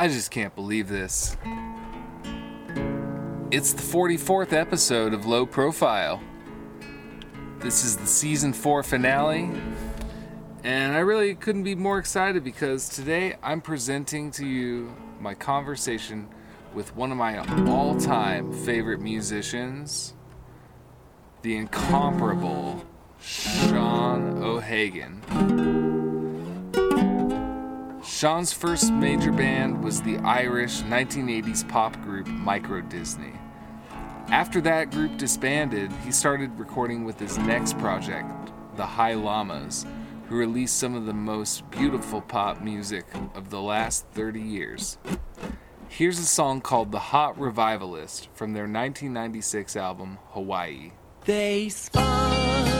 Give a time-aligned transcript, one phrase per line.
[0.00, 1.36] I just can't believe this.
[3.50, 6.22] It's the 44th episode of Low Profile.
[7.58, 9.50] This is the season 4 finale,
[10.64, 16.28] and I really couldn't be more excited because today I'm presenting to you my conversation
[16.72, 17.36] with one of my
[17.68, 20.14] all time favorite musicians,
[21.42, 22.86] the incomparable
[23.20, 25.89] Sean O'Hagan.
[28.20, 33.32] Sean's first major band was the Irish 1980s pop group Micro Disney.
[34.28, 39.86] After that group disbanded, he started recording with his next project, the High Llamas,
[40.28, 44.98] who released some of the most beautiful pop music of the last 30 years.
[45.88, 50.92] Here's a song called The Hot Revivalist from their 1996 album, Hawaii.
[51.24, 52.79] They spun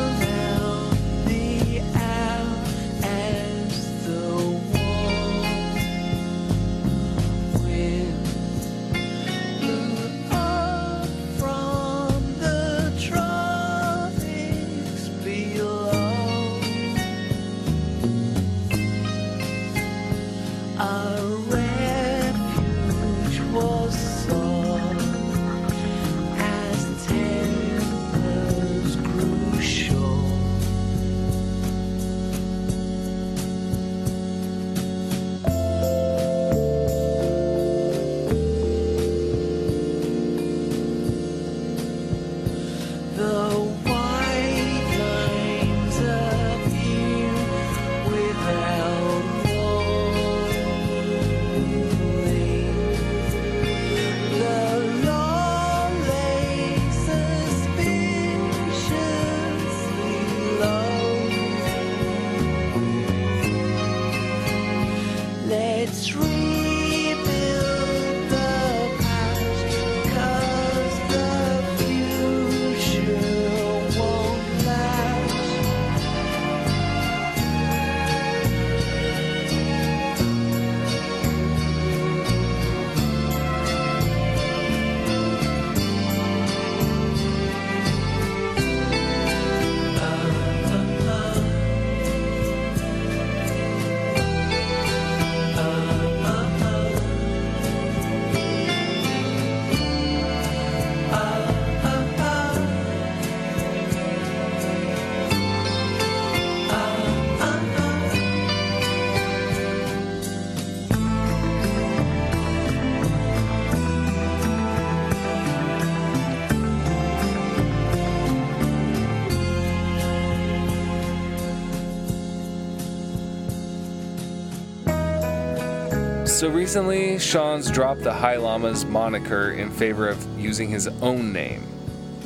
[126.41, 131.63] So recently, Sean's dropped the High Llamas moniker in favor of using his own name.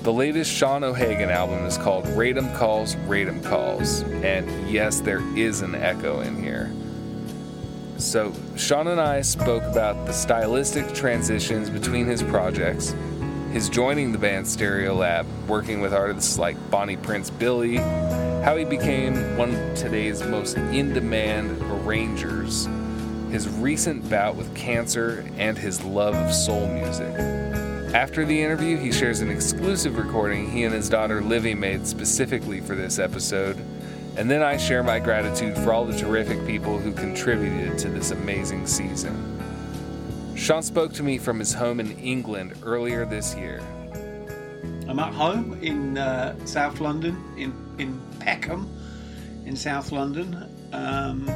[0.05, 4.03] The latest Sean O'Hagan album is called Radum Calls, Radum Calls.
[4.23, 6.73] And yes, there is an echo in here.
[7.99, 12.95] So, Sean and I spoke about the stylistic transitions between his projects,
[13.51, 17.79] his joining the band Stereolab, working with artists like Bonnie Prince Billy,
[18.45, 22.69] how he became one of today's most in demand arrangers,
[23.35, 27.13] his recent bout with cancer, and his love of soul music.
[27.93, 32.61] After the interview, he shares an exclusive recording he and his daughter Livy made specifically
[32.61, 33.57] for this episode.
[34.17, 38.13] And then I share my gratitude for all the terrific people who contributed to this
[38.13, 39.41] amazing season.
[40.37, 43.61] Sean spoke to me from his home in England earlier this year.
[44.87, 48.71] I'm at home in uh, South London, in in Peckham,
[49.45, 51.29] in South London, um,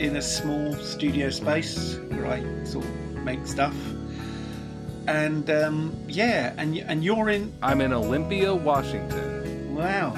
[0.00, 3.76] in a small studio space where I sort of make stuff.
[5.06, 7.52] And um, yeah, and and you're in.
[7.62, 9.74] I'm in Olympia, Washington.
[9.74, 10.14] Wow.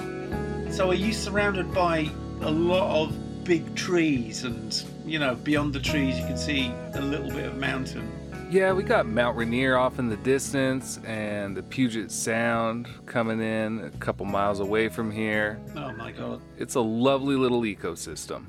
[0.71, 2.11] So are you surrounded by
[2.41, 7.01] a lot of big trees, and you know, beyond the trees you can see a
[7.01, 8.11] little bit of mountain.
[8.51, 13.79] Yeah, we got Mount Rainier off in the distance and the Puget Sound coming in
[13.85, 15.61] a couple miles away from here.
[15.77, 16.41] Oh my god.
[16.59, 18.47] It's a lovely little ecosystem.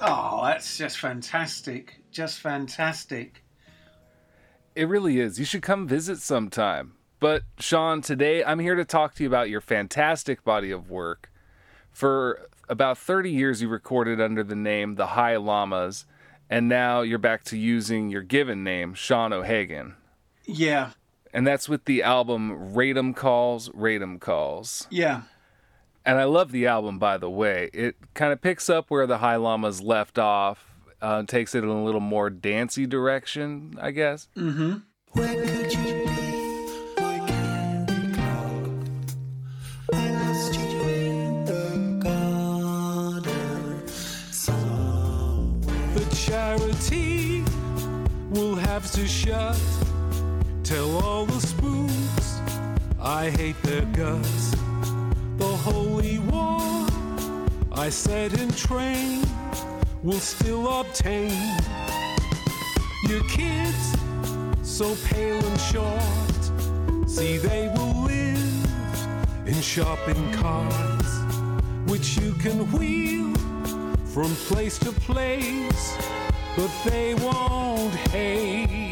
[0.00, 2.00] Oh, that's just fantastic.
[2.10, 3.44] Just fantastic.
[4.74, 5.38] It really is.
[5.38, 6.92] You should come visit sometime.
[7.18, 11.30] But, Sean, today I'm here to talk to you about your fantastic body of work.
[11.90, 16.06] For about 30 years, you recorded under the name The High Llamas,
[16.48, 19.96] and now you're back to using your given name, Sean O'Hagan.
[20.46, 20.90] Yeah,
[21.34, 24.86] And that's with the album Radum Calls, Radum Calls.
[24.90, 25.22] yeah.
[26.04, 27.68] And I love the album, by the way.
[27.74, 31.68] It kind of picks up where the High Llamas left off, uh, takes it in
[31.68, 34.28] a little more dancey direction, I guess.
[34.36, 34.78] Mm-hmm.
[35.12, 38.62] Where could you be, my candy clock?
[39.92, 43.88] I lost you in the garden
[44.30, 45.94] somewhere.
[45.94, 47.44] The charity
[48.30, 49.60] will have to shut.
[50.64, 52.40] Tell all the spooks
[52.98, 54.54] I hate their guts.
[55.62, 56.86] Holy war
[57.72, 59.22] I said in train
[60.02, 61.58] will still obtain.
[63.08, 63.96] Your kids,
[64.62, 71.18] so pale and short, see they will live in shopping carts,
[71.86, 73.34] which you can wheel
[74.06, 75.96] from place to place,
[76.56, 78.89] but they won't hate.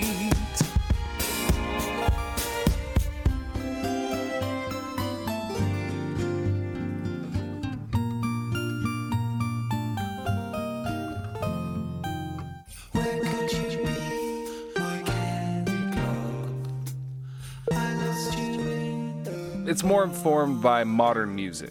[19.79, 21.71] It's more informed by modern music.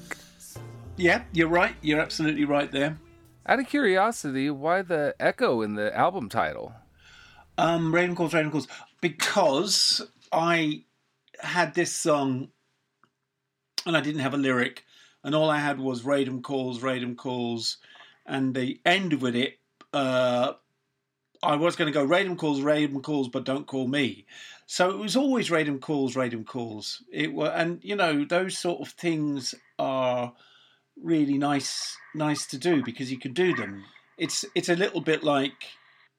[0.96, 1.76] Yeah, you're right.
[1.82, 2.98] You're absolutely right there.
[3.46, 6.74] Out of curiosity, why the echo in the album title?
[7.58, 8.70] Um, Raven Calls,
[9.02, 10.02] because
[10.32, 10.86] I
[11.42, 12.48] had this song
[13.86, 14.86] and I didn't have a lyric,
[15.26, 17.76] and all I had was Radum Calls, Radum Calls,
[18.26, 19.60] and the end with it,
[19.92, 20.54] uh,
[21.44, 24.26] I was going to go Radum Calls, Radum Calls, but don't call me.
[24.66, 27.04] So it was always Radum Calls, Radum Calls.
[27.12, 30.34] It were, and you know those sort of things are
[31.02, 33.86] really nice, nice to do because you can do them.
[34.18, 35.68] It's it's a little bit like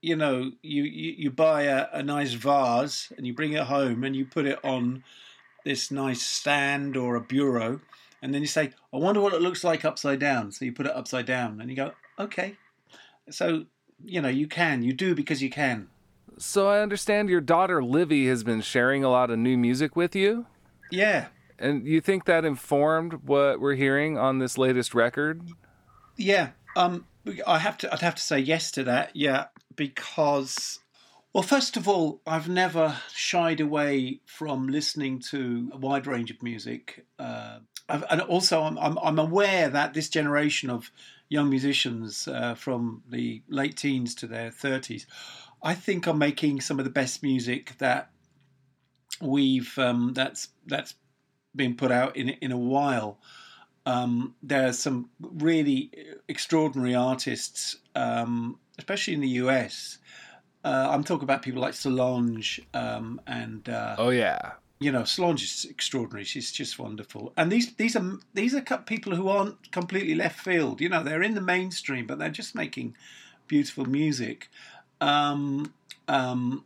[0.00, 4.04] you know, you, you, you buy a, a nice vase and you bring it home
[4.04, 5.02] and you put it on
[5.64, 7.80] this nice stand or a bureau,
[8.22, 10.52] and then you say, I wonder what it looks like upside down.
[10.52, 12.56] So you put it upside down and you go, okay.
[13.30, 13.66] So,
[14.04, 15.88] you know, you can, you do because you can.
[16.38, 20.14] So I understand your daughter Livy has been sharing a lot of new music with
[20.14, 20.46] you,
[20.90, 21.26] Yeah.
[21.58, 25.42] and you think that informed what we're hearing on this latest record?
[26.16, 27.06] Yeah, um,
[27.46, 27.92] I have to.
[27.92, 29.14] I'd have to say yes to that.
[29.14, 30.80] Yeah, because
[31.32, 36.42] well, first of all, I've never shied away from listening to a wide range of
[36.42, 37.58] music, uh,
[37.88, 40.90] I've, and also I'm, I'm I'm aware that this generation of
[41.28, 45.06] young musicians uh, from the late teens to their thirties,
[45.62, 48.10] I think are making some of the best music that
[49.20, 50.94] we've um, that's that's
[51.54, 53.18] been put out in in a while.
[53.86, 55.90] Um, are some really
[56.28, 59.98] extraordinary artists, um, especially in the US.
[60.62, 64.52] Uh, I'm talking about people like Solange um, and uh, Oh yeah.
[64.80, 66.24] You know Solange is extraordinary.
[66.24, 67.32] She's just wonderful.
[67.36, 70.80] And these these are these are people who aren't completely left field.
[70.80, 72.96] You know, they're in the mainstream, but they're just making
[73.48, 74.48] beautiful music.
[75.00, 75.74] Um,
[76.06, 76.64] um,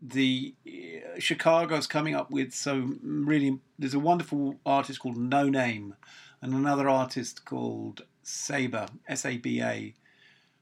[0.00, 3.60] the uh, Chicago's coming up with so really.
[3.78, 5.92] There's a wonderful artist called Noname,
[6.40, 9.94] and another artist called Saba S A B A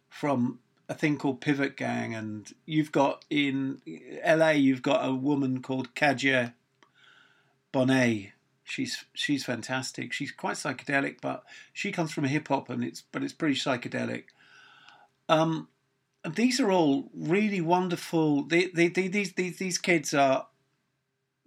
[0.08, 0.58] from
[0.90, 3.80] a thing called Pivot Gang, and you've got in
[4.26, 6.52] LA, you've got a woman called Kadhja
[7.72, 8.32] Bonet.
[8.64, 10.12] She's she's fantastic.
[10.12, 14.24] She's quite psychedelic, but she comes from hip hop, and it's but it's pretty psychedelic.
[15.28, 15.68] Um,
[16.24, 18.42] and these are all really wonderful.
[18.42, 20.48] They, they, they, these these these kids are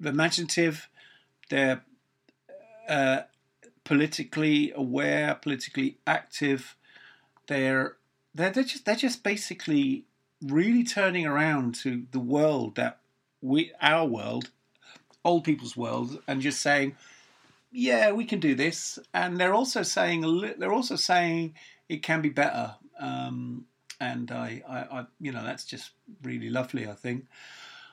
[0.01, 0.87] imaginative.
[1.49, 1.83] They're
[2.87, 3.23] uh,
[3.83, 6.77] politically aware, politically active.
[7.47, 7.97] They're
[8.35, 10.05] they're, they're just they're just basically
[10.41, 12.99] really turning around to the world that
[13.41, 14.49] we our world,
[15.23, 16.95] old people's world, and just saying,
[17.71, 18.99] yeah, we can do this.
[19.13, 21.55] And they're also saying they're also saying
[21.89, 22.75] it can be better.
[22.99, 23.65] Um,
[23.99, 25.91] and I, I, I, you know, that's just
[26.23, 26.87] really lovely.
[26.87, 27.25] I think,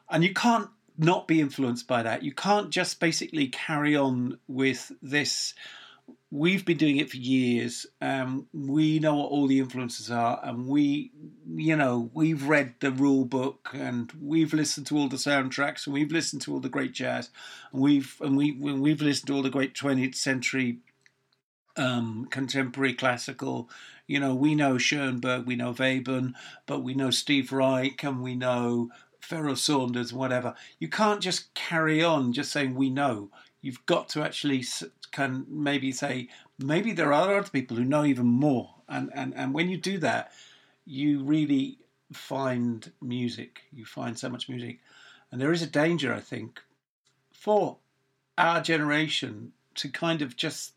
[0.08, 0.68] and you can't
[0.98, 2.22] not be influenced by that.
[2.22, 5.54] You can't just basically carry on with this
[6.30, 7.86] we've been doing it for years.
[8.00, 11.12] Um, we know what all the influences are, and we,
[11.54, 15.94] you know, we've read the rule book, and we've listened to all the soundtracks, and
[15.94, 17.30] we've listened to all the great jazz,
[17.72, 20.78] and we've and we we've listened to all the great twentieth century
[21.76, 23.68] um, contemporary classical.
[24.06, 26.34] You know, we know Schoenberg, we know Webern,
[26.66, 28.90] but we know Steve Reich, and we know
[29.20, 30.54] Pharoah Sanders, whatever.
[30.78, 33.30] You can't just carry on just saying we know.
[33.62, 34.64] You've got to actually
[35.12, 39.54] can maybe say maybe there are other people who know even more, and and and
[39.54, 40.32] when you do that,
[40.84, 41.78] you really
[42.12, 43.62] find music.
[43.72, 44.80] You find so much music,
[45.30, 46.60] and there is a danger, I think,
[47.32, 47.78] for
[48.38, 50.72] our generation to kind of just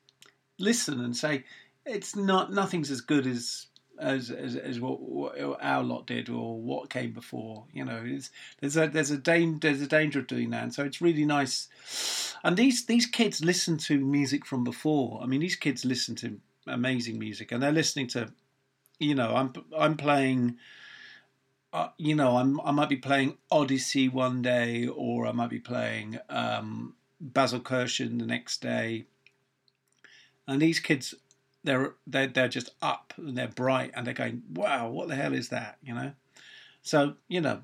[0.60, 1.46] listen and say
[1.86, 3.68] it's not nothing's as good as
[4.00, 7.66] as as, as what, what our lot did or what came before.
[7.74, 8.04] You know,
[8.60, 11.26] there's a there's a danger there's a danger of doing that, and so it's really
[11.26, 11.68] nice.
[12.44, 15.22] And these these kids listen to music from before.
[15.22, 18.32] I mean, these kids listen to amazing music, and they're listening to,
[19.00, 20.58] you know, I'm I'm playing.
[21.72, 25.60] Uh, you know, I'm I might be playing Odyssey one day, or I might be
[25.60, 29.06] playing um, Basil Kirchin the next day.
[30.48, 31.16] And these kids,
[31.63, 35.34] they're they're they're just up and they're bright and they're going, wow, what the hell
[35.34, 35.77] is that?
[35.84, 36.12] You know.
[36.82, 37.62] So you know,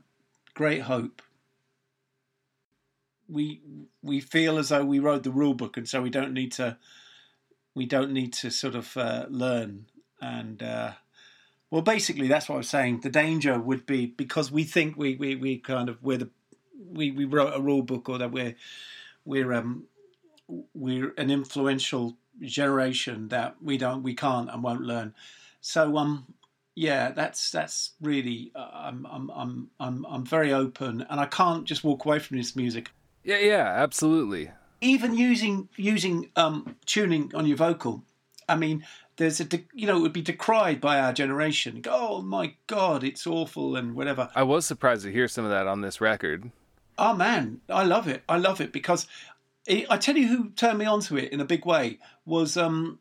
[0.53, 1.21] great hope.
[3.27, 3.61] We
[4.01, 6.77] we feel as though we wrote the rule book, and so we don't need to
[7.75, 9.85] we don't need to sort of uh, learn
[10.21, 10.61] and.
[10.63, 10.91] Uh,
[11.71, 13.01] well, basically, that's what I was saying.
[13.01, 16.29] The danger would be because we think we, we, we kind of we're the
[16.91, 18.55] we, we wrote a rule book or that we're
[19.23, 19.83] we're um
[20.73, 25.13] we're an influential generation that we don't we can't and won't learn.
[25.61, 26.33] So um
[26.75, 31.65] yeah, that's that's really uh, I'm I'm I'm I'm I'm very open and I can't
[31.65, 32.91] just walk away from this music.
[33.23, 34.51] Yeah, yeah, absolutely.
[34.81, 38.03] Even using using um tuning on your vocal,
[38.47, 38.85] I mean,
[39.17, 41.81] there's a de- you know it would be decried by our generation.
[41.81, 44.29] Go, Oh my god, it's awful and whatever.
[44.33, 46.51] I was surprised to hear some of that on this record.
[46.97, 48.23] Oh man, I love it.
[48.27, 49.07] I love it because
[49.69, 52.99] it, I tell you who turned me onto it in a big way was um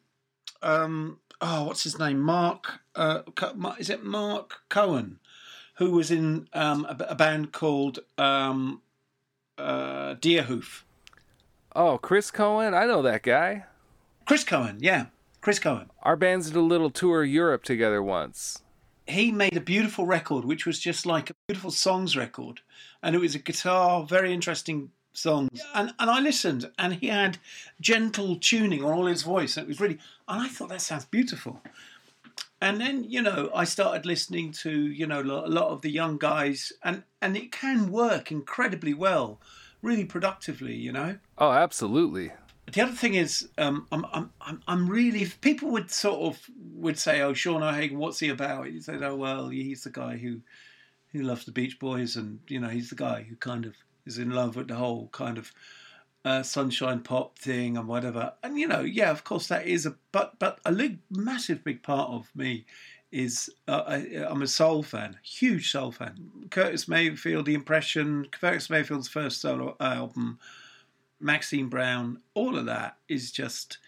[0.63, 3.23] um oh what's his name Mark uh
[3.79, 5.19] is it Mark Cohen
[5.75, 8.83] who was in um a, a band called um
[9.57, 10.83] uh Deerhoof.
[11.75, 13.65] Oh, Chris Cohen, I know that guy.
[14.27, 15.07] Chris Cohen, yeah,
[15.41, 15.91] Chris Cohen.
[16.03, 18.63] Our bands did a little tour of Europe together once.
[19.07, 22.61] he made a beautiful record, which was just like a beautiful songs record,
[23.03, 25.61] and it was a guitar, very interesting songs.
[25.75, 27.39] And and I listened, and he had
[27.81, 29.99] gentle tuning on all his voice, and it was really.
[30.27, 31.63] And I thought that sounds beautiful.
[32.61, 36.19] And then you know I started listening to you know a lot of the young
[36.19, 39.41] guys, and and it can work incredibly well,
[39.83, 41.19] really productively, you know.
[41.37, 42.33] Oh, absolutely.
[42.73, 45.23] The other thing is, um, I'm, I'm, I'm, I'm really.
[45.23, 48.99] If people would sort of would say, "Oh, Sean O'Hagan, what's he about?" You say,
[49.01, 50.41] "Oh, well, he's the guy who,
[51.13, 53.75] who loves the Beach Boys, and you know, he's the guy who kind of
[54.09, 55.53] is in love with the whole kind of
[56.25, 59.95] uh, sunshine pop thing and whatever." And you know, yeah, of course, that is a
[60.11, 62.65] but, but a big, massive, big part of me
[63.11, 63.97] is uh, I,
[64.29, 66.31] I'm a soul fan, huge soul fan.
[66.51, 70.39] Curtis Mayfield, The Impression, Curtis Mayfield's first solo album.
[71.21, 73.79] Maxine Brown, all of that is just,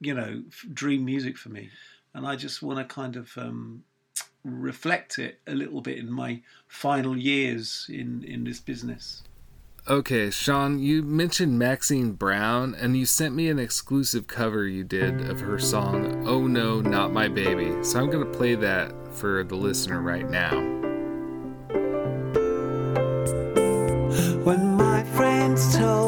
[0.00, 1.70] you know, dream music for me.
[2.14, 3.84] And I just want to kind of um,
[4.44, 9.22] reflect it a little bit in my final years in, in this business.
[9.88, 15.28] Okay, Sean, you mentioned Maxine Brown, and you sent me an exclusive cover you did
[15.28, 17.82] of her song, Oh No, Not My Baby.
[17.82, 20.52] So I'm going to play that for the listener right now.
[24.44, 26.01] When my friends told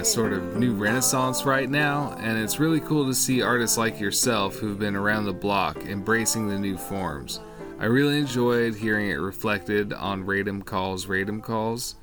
[0.00, 4.00] a sort of new renaissance right now, and it's really cool to see artists like
[4.00, 7.40] yourself who've been around the block embracing the new forms.
[7.78, 11.96] I really enjoyed hearing it reflected on Radum Calls, Radum Calls,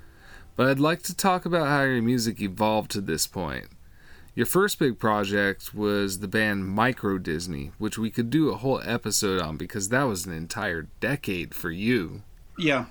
[0.55, 3.65] but I'd like to talk about how your music evolved to this point.
[4.35, 8.79] Your first big project was the band Micro Disney, which we could do a whole
[8.85, 12.21] episode on because that was an entire decade for you.
[12.59, 12.85] Yeah.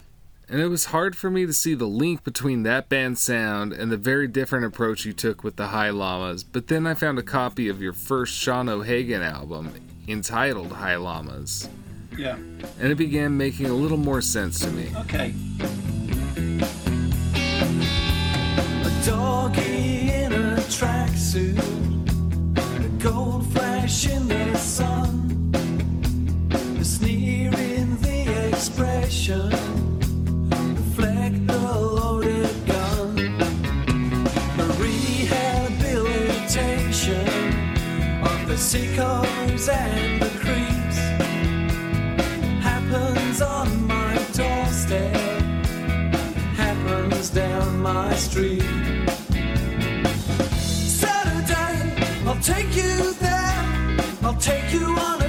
[0.48, 3.90] And it was hard for me to see the link between that band's sound and
[3.90, 6.44] the very different approach you took with the High Llamas.
[6.44, 9.72] But then I found a copy of your first Sean O'Hagan album
[10.06, 11.68] entitled High Llamas,
[12.16, 12.36] Yeah.
[12.36, 14.92] and it began making a little more sense to me.
[14.98, 15.34] Okay.
[18.84, 21.58] A doggy in a tracksuit,
[22.84, 25.50] a gold flash in the sun,
[26.78, 29.50] a sneer in the expression,
[38.66, 40.98] sickos and the creeps.
[42.60, 45.14] Happens on my doorstep,
[46.56, 48.64] happens down my street.
[51.00, 51.78] Saturday,
[52.26, 55.25] I'll take you there, I'll take you on a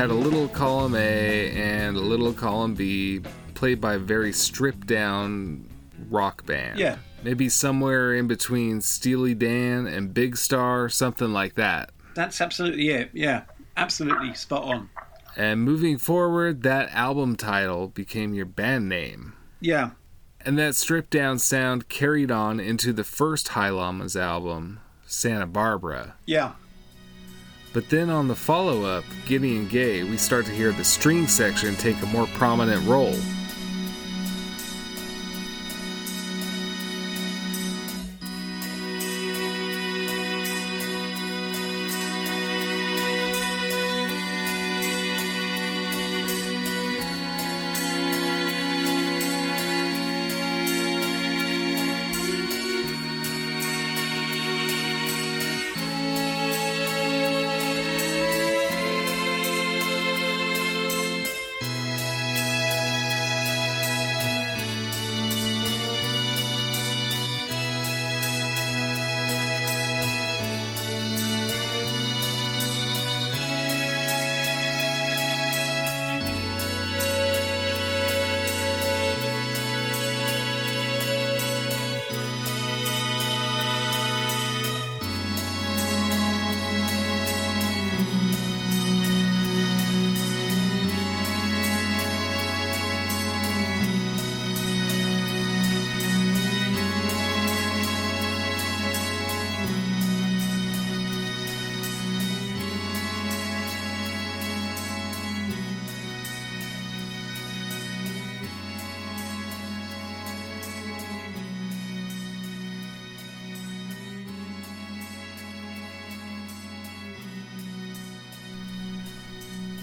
[0.00, 3.20] had a little column A and a little column B,
[3.52, 5.68] played by a very stripped down
[6.08, 6.78] rock band.
[6.78, 6.96] Yeah.
[7.22, 11.90] Maybe somewhere in between Steely Dan and Big Star, something like that.
[12.14, 13.10] That's absolutely it.
[13.12, 13.42] Yeah,
[13.76, 14.88] absolutely spot on.
[15.36, 19.34] And moving forward, that album title became your band name.
[19.60, 19.90] Yeah,
[20.46, 26.14] And that stripped down sound carried on into the first High Llamas album, Santa Barbara.
[26.24, 26.52] yeah,
[27.72, 31.76] But then on the follow up, Gideon Gay, we start to hear the string section
[31.76, 33.14] take a more prominent role.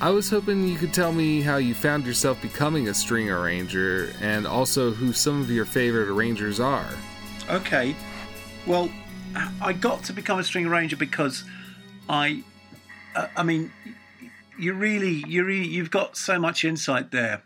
[0.07, 4.13] I was hoping you could tell me how you found yourself becoming a string arranger
[4.21, 6.87] and also who some of your favorite arrangers are.
[7.49, 7.93] Okay.
[8.65, 8.89] Well,
[9.61, 11.43] I got to become a string arranger because
[12.07, 12.41] I,
[13.17, 13.69] uh, I mean,
[14.57, 17.43] you really, you really, you've got so much insight there.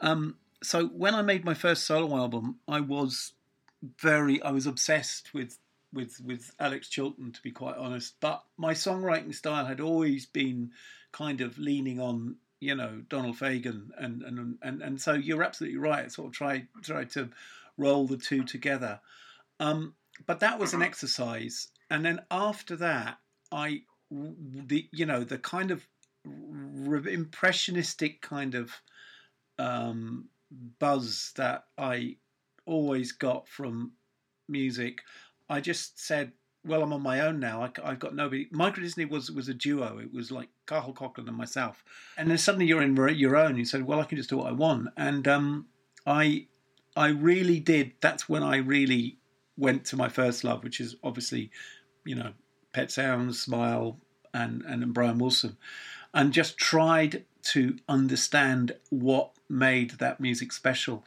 [0.00, 3.34] Um, so when I made my first solo album, I was
[4.00, 5.56] very, I was obsessed with
[5.92, 8.14] with with Alex Chilton, to be quite honest.
[8.18, 10.72] But my songwriting style had always been
[11.12, 15.78] kind of leaning on, you know, Donald Fagen, and and and and so you're absolutely
[15.78, 16.10] right.
[16.10, 17.30] Sort of try try to
[17.76, 19.00] roll the two together.
[19.60, 19.94] Um,
[20.26, 23.18] but that was an exercise, and then after that,
[23.50, 25.86] I, the you know the kind of
[26.24, 28.72] re- impressionistic kind of
[29.58, 30.28] um,
[30.78, 32.16] buzz that I
[32.66, 33.92] always got from
[34.48, 35.02] music.
[35.48, 36.32] I just said,
[36.64, 37.62] "Well, I'm on my own now.
[37.62, 39.98] I, have got nobody." Micro Disney was was a duo.
[39.98, 41.84] It was like Cathal Coughlan and myself,
[42.16, 43.56] and then suddenly you're in your own.
[43.56, 45.66] You said, "Well, I can just do what I want," and um,
[46.06, 46.46] I,
[46.96, 47.92] I really did.
[48.00, 49.18] That's when I really
[49.56, 51.50] went to my first love, which is obviously,
[52.04, 52.32] you know,
[52.72, 53.98] Pet Sounds, Smile,
[54.32, 55.56] and and, and Brian Wilson,
[56.14, 61.04] and just tried to understand what made that music special.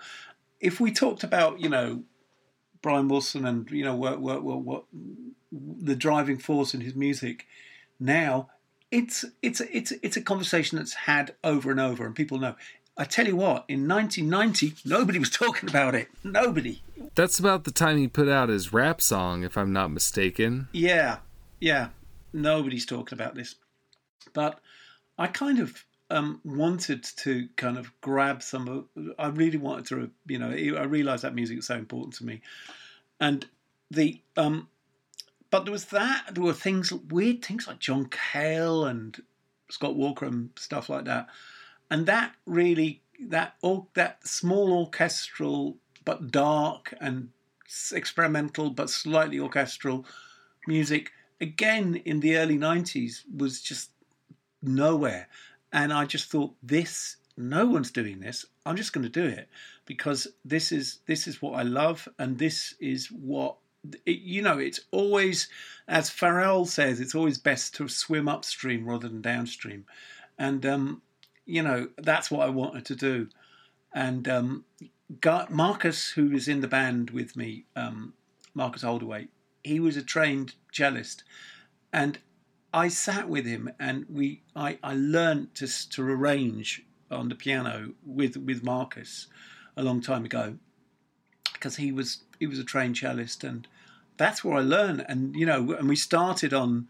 [0.59, 2.03] If we talked about, you know,
[2.85, 4.83] Brian Wilson and you know what what, what
[5.81, 7.45] the driving force in his music,
[7.99, 8.49] now
[8.91, 12.55] it's it's it's it's a conversation that's had over and over, and people know.
[12.97, 16.07] I tell you what, in 1990, nobody was talking about it.
[16.23, 16.81] Nobody.
[17.15, 20.69] That's about the time he put out his rap song, if I'm not mistaken.
[20.71, 21.17] Yeah,
[21.59, 21.89] yeah.
[22.31, 23.55] Nobody's talking about this.
[24.31, 24.59] But
[25.17, 29.13] I kind of um, wanted to kind of grab some of.
[29.19, 32.41] I really wanted to, you know, I realised that music was so important to me,
[33.19, 33.45] and
[33.91, 34.21] the.
[34.37, 34.69] Um,
[35.55, 36.31] but there was that.
[36.33, 39.23] There were things, weird things like John Cale and
[39.69, 41.29] Scott Walker and stuff like that,
[41.89, 47.29] and that really that all that small orchestral but dark and
[47.93, 50.05] experimental but slightly orchestral
[50.67, 53.91] music again in the early 90s was just
[54.61, 55.27] nowhere
[55.71, 59.47] and i just thought this no one's doing this I'm just going to do it
[59.85, 63.57] because this is this is what I love, and this is what
[64.05, 64.57] it, you know.
[64.57, 65.47] It's always,
[65.87, 69.85] as Farrell says, it's always best to swim upstream rather than downstream,
[70.37, 71.01] and um,
[71.45, 73.29] you know that's what I wanted to do.
[73.93, 74.65] And um,
[75.49, 78.13] Marcus, who was in the band with me, um,
[78.53, 79.29] Marcus Holdaway,
[79.63, 81.23] he was a trained cellist,
[81.93, 82.19] and
[82.75, 87.93] I sat with him and we I, I learned to to arrange on the piano
[88.05, 89.27] with with Marcus
[89.77, 90.57] a long time ago
[91.53, 93.65] because he was he was a trained cellist and
[94.17, 95.05] that's where I learned.
[95.07, 96.87] And you know and we started on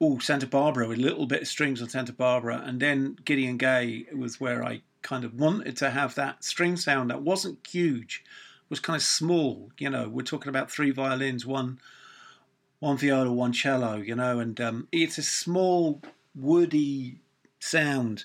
[0.00, 2.62] oh Santa Barbara with a little bit of strings on Santa Barbara.
[2.64, 7.10] And then Gideon Gay was where I kind of wanted to have that string sound
[7.10, 8.24] that wasn't huge
[8.68, 9.70] was kind of small.
[9.78, 11.80] You know we're talking about three violins one
[12.80, 16.00] one viola one cello you know and um, it's a small
[16.34, 17.20] woody
[17.60, 18.24] sound.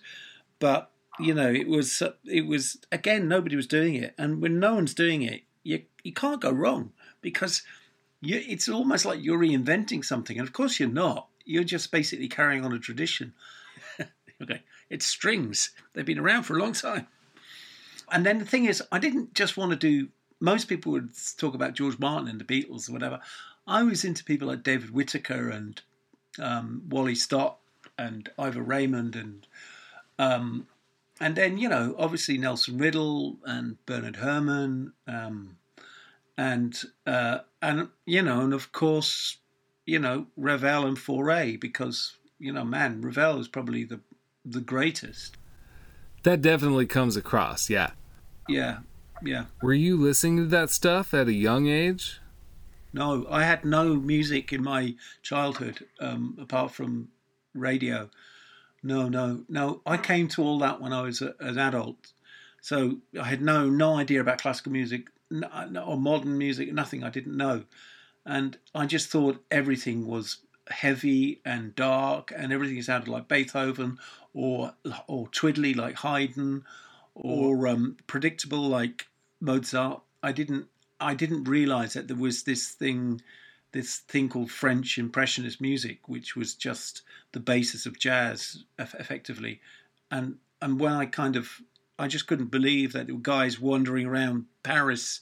[0.60, 4.76] But you know, it was it was again nobody was doing it, and when no
[4.76, 7.64] one's doing it, you you can't go wrong because
[8.24, 11.28] you, it's almost like you're reinventing something, and of course you're not.
[11.46, 13.34] You're just basically carrying on a tradition.
[14.42, 17.08] okay, it's strings; they've been around for a long time.
[18.12, 20.10] And then the thing is, I didn't just want to do.
[20.40, 23.20] Most people would talk about George Martin and the Beatles or whatever.
[23.66, 25.82] I was into people like David Whitaker and
[26.40, 27.58] um, Wally Stott
[27.98, 29.48] and Ivor Raymonde and
[30.20, 30.68] um,
[31.20, 35.58] and then you know obviously Nelson Riddle and Bernard Herrmann, um,
[36.38, 39.38] and uh, and you know and of course
[39.86, 44.00] you know Ravel and Fauré because you know man Ravel is probably the
[44.46, 45.38] the greatest.
[46.24, 47.92] That definitely comes across, yeah.
[48.48, 48.80] Yeah,
[49.22, 49.46] yeah.
[49.62, 52.20] Were you listening to that stuff at a young age?
[52.94, 57.10] No, I had no music in my childhood um, apart from
[57.54, 58.10] radio.
[58.84, 59.82] No, no, no.
[59.86, 62.14] I came to all that when I was a, an adult,
[62.62, 65.08] so I had no no idea about classical music
[65.42, 66.72] or modern music.
[66.74, 67.04] Nothing.
[67.04, 67.64] I didn't know,
[68.26, 70.38] and I just thought everything was
[70.70, 73.98] heavy and dark, and everything sounded like Beethoven
[74.34, 74.74] or
[75.08, 76.64] or twiddly like Haydn,
[77.16, 79.08] or um, predictable like
[79.40, 80.02] Mozart.
[80.22, 80.68] I didn't
[81.00, 83.22] I didn't realize that there was this thing
[83.74, 89.60] this thing called French Impressionist music, which was just the basis of jazz, effectively.
[90.10, 91.62] And and when I kind of,
[92.00, 95.22] I just couldn't believe that there were guys wandering around Paris,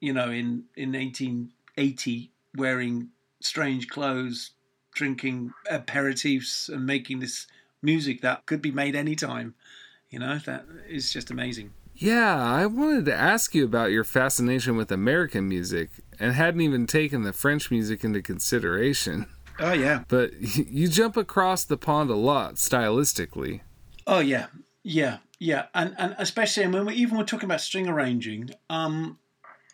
[0.00, 3.08] you know, in in 1880, wearing
[3.40, 4.50] strange clothes,
[4.94, 7.46] drinking aperitifs, and making this
[7.82, 9.54] music that could be made anytime.
[10.10, 11.72] You know, that is just amazing.
[11.94, 16.86] Yeah, I wanted to ask you about your fascination with American music and hadn't even
[16.86, 19.26] taken the French music into consideration.
[19.58, 20.04] Oh, yeah.
[20.08, 23.60] But you jump across the pond a lot stylistically.
[24.06, 24.46] Oh, yeah.
[24.82, 25.18] Yeah.
[25.40, 25.66] Yeah.
[25.74, 29.18] And, and especially when we even we're talking about string arranging, um,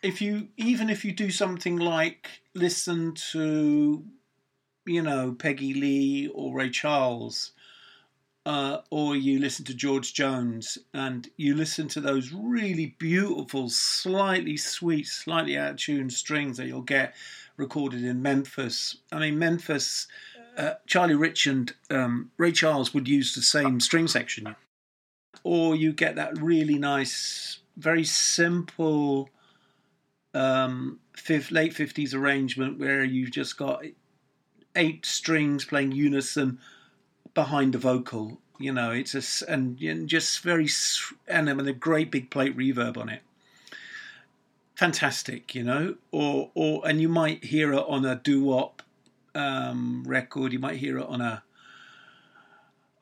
[0.01, 4.03] if you, even if you do something like listen to,
[4.85, 7.51] you know, Peggy Lee or Ray Charles,
[8.45, 14.55] uh, or you listen to George Jones and you listen to those really beautiful, slightly
[14.55, 17.13] sweet, slightly out of tune strings that you'll get
[17.57, 18.99] recorded in Memphis.
[19.11, 20.07] I mean, Memphis,
[20.55, 24.55] uh, Charlie Rich and um, Ray Charles would use the same string section.
[25.43, 29.29] Or you get that really nice, very simple
[30.33, 33.83] um, fifth, late 50s arrangement where you've just got
[34.75, 36.59] eight strings playing unison
[37.33, 38.39] behind the vocal.
[38.59, 40.67] You know, it's a and, and just very
[41.27, 43.21] and with a great big plate reverb on it.
[44.75, 48.81] Fantastic, you know, or or and you might hear it on a doo wop
[49.35, 50.53] um, record.
[50.53, 51.43] You might hear it on a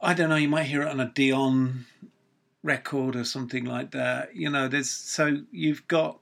[0.01, 0.35] I don't know.
[0.35, 1.85] You might hear it on a Dion
[2.65, 4.35] record or something like that.
[4.35, 6.19] You know, there's so you've got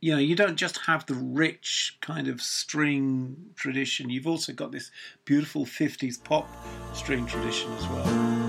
[0.00, 4.72] you know, you don't just have the rich kind of string tradition, you've also got
[4.72, 4.90] this
[5.24, 6.48] beautiful 50s pop
[6.92, 8.41] string tradition as well.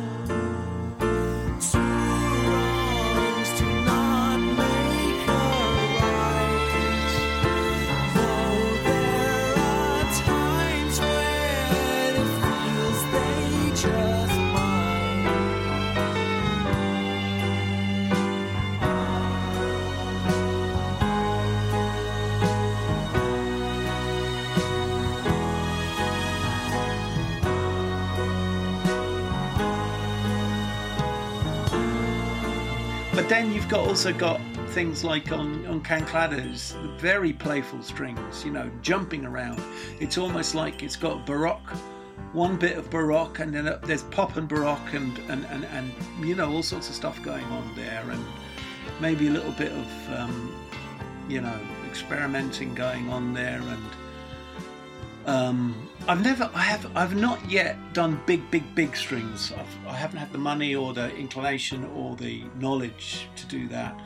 [33.94, 39.62] Also got things like on on Can Cladders, very playful strings, you know, jumping around.
[40.00, 41.70] It's almost like it's got baroque
[42.32, 45.94] one bit of baroque, and then uh, there's pop and baroque, and and, and and
[46.26, 48.26] you know all sorts of stuff going on there, and
[49.00, 50.66] maybe a little bit of um,
[51.30, 57.78] you know experimenting going on there, and um, I've never, I have, I've not yet
[57.94, 59.54] done big, big, big strings.
[59.54, 63.98] I've, I haven't had the money or the inclination or the knowledge to do that.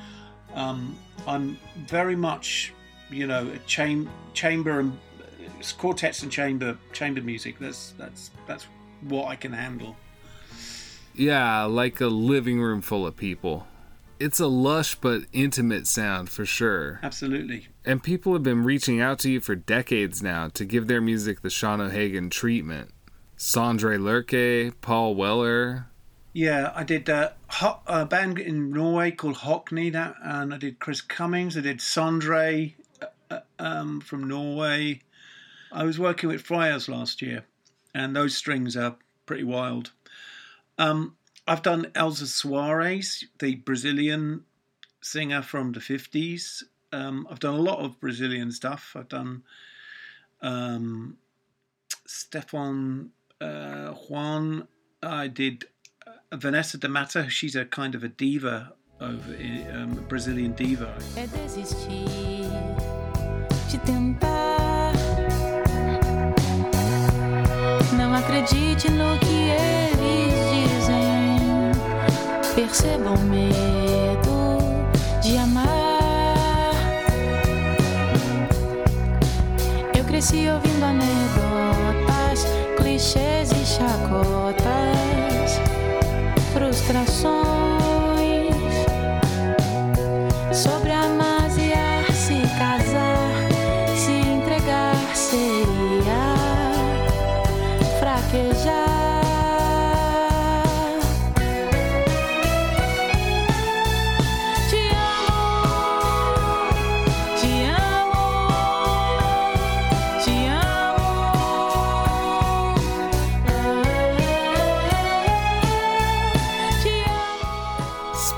[0.53, 1.57] Um, I'm
[1.87, 2.71] very much,
[3.09, 4.97] you know, a cham- chamber and
[5.59, 7.57] it's quartets and chamber chamber music.
[7.59, 8.67] That's that's that's
[9.01, 9.95] what I can handle.
[11.15, 13.65] Yeah, like a living room full of people.
[14.19, 16.99] It's a lush but intimate sound for sure.
[17.01, 17.67] Absolutely.
[17.87, 21.41] And people have been reaching out to you for decades now to give their music
[21.41, 22.89] the Sean O'Hagan treatment.
[23.37, 25.87] Sondre Lerche, Paul Weller.
[26.33, 27.29] Yeah, I did uh,
[27.87, 31.55] a band in Norway called Hockney, that, and I did Chris Cummings.
[31.55, 32.73] I did Sondre
[33.31, 34.99] uh, um, from Norway.
[35.71, 37.45] I was working with Friars last year,
[37.95, 39.93] and those strings are pretty wild.
[40.77, 41.15] Um,
[41.47, 44.43] I've done Elza Soares, the Brazilian
[44.99, 46.63] singer from the 50s.
[46.91, 48.95] Um, I've done a lot of Brazilian stuff.
[48.95, 49.43] I've done
[50.41, 51.17] um,
[52.05, 54.67] Stefan uh, Juan.
[55.03, 55.65] I did
[56.05, 57.29] uh, Vanessa da Mata.
[57.29, 59.35] She's a kind of a diva over
[59.73, 60.97] um, Brazilian diva.
[80.17, 81.46] che si io vinda nebo.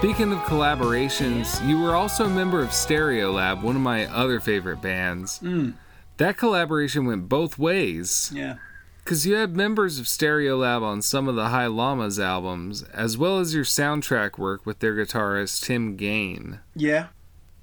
[0.09, 4.81] Speaking of collaborations, you were also a member of Stereolab, one of my other favorite
[4.81, 5.39] bands.
[6.17, 8.31] That collaboration went both ways.
[8.33, 8.55] Yeah.
[9.03, 13.37] Because you had members of Stereolab on some of the High Llamas albums, as well
[13.37, 16.59] as your soundtrack work with their guitarist Tim Gane.
[16.75, 17.09] Yeah.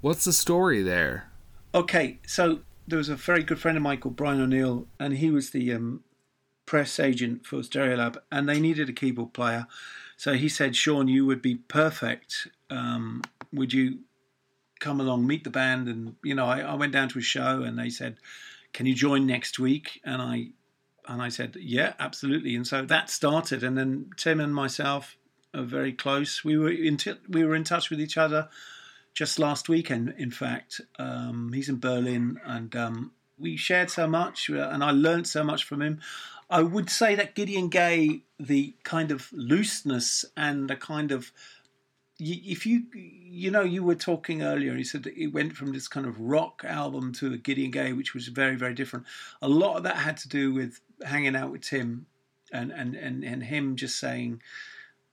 [0.01, 1.29] What's the story there?
[1.75, 5.33] Okay, so there was a very good friend of mine called Brian O'Neill, and he
[5.33, 6.05] was the um,
[6.65, 9.67] press agent for Stereolab, and they needed a keyboard player.
[10.17, 12.49] So he said, Sean, you would be perfect.
[12.71, 14.01] Um, would you
[14.81, 15.89] come along, meet the band?
[15.89, 18.17] And, you know, I, I went down to a show and they said,
[18.73, 20.01] Can you join next week?
[20.05, 20.49] And I
[21.09, 22.55] and I said, Yeah, absolutely.
[22.57, 23.63] And so that started.
[23.63, 25.17] And then Tim and myself
[25.55, 26.45] are very close.
[26.45, 28.49] We were in t- we were in touch with each other
[29.15, 30.81] just last weekend, in fact.
[30.99, 35.43] Um, he's in Berlin, and um, we shared so much, uh, and I learned so
[35.43, 36.01] much from him.
[36.49, 41.33] I would say that Gideon Gay, the kind of looseness and the kind of
[42.19, 45.87] if you you know you were talking earlier you said that it went from this
[45.87, 49.05] kind of rock album to a gideon gay which was very very different.
[49.43, 52.07] A lot of that had to do with hanging out with tim
[52.53, 54.41] and and and, and him just saying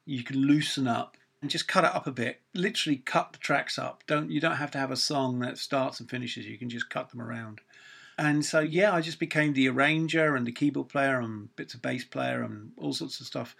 [0.06, 2.40] you can loosen up and just cut it up a bit.
[2.54, 4.04] Literally cut the tracks up.
[4.08, 6.46] Don't you don't have to have a song that starts and finishes.
[6.46, 7.60] You can just cut them around
[8.24, 11.82] and so yeah i just became the arranger and the keyboard player and bits of
[11.82, 13.56] bass player and all sorts of stuff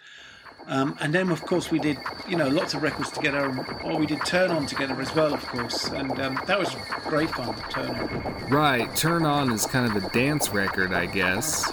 [0.66, 4.06] um, and then, of course, we did, you know, lots of records together, or we
[4.06, 7.54] did Turn On together as well, of course, and um, that was great fun.
[7.70, 8.50] Turn On.
[8.50, 11.70] Right, Turn On is kind of a dance record, I guess.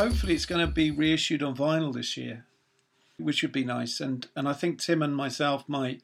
[0.00, 2.46] Hopefully, it's gonna be reissued on vinyl this year,
[3.18, 4.00] which would be nice.
[4.00, 6.00] And and I think Tim and myself might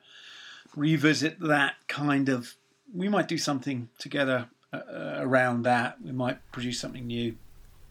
[0.77, 2.57] revisit that kind of.
[2.95, 6.03] We might do something together uh, uh, around that.
[6.03, 7.37] We might produce something new.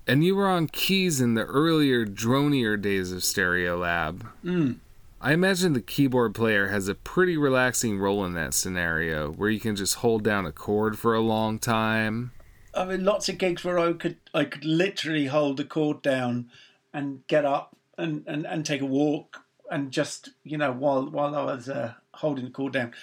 [0.05, 4.27] And you were on keys in the earlier, dronier days of Stereolab.
[4.43, 4.77] Mm.
[5.19, 9.59] I imagine the keyboard player has a pretty relaxing role in that scenario, where you
[9.59, 12.31] can just hold down a chord for a long time.
[12.75, 16.49] I mean, lots of gigs where I could I could literally hold the chord down
[16.93, 21.35] and get up and, and, and take a walk and just you know while while
[21.35, 22.93] I was uh, holding the chord down.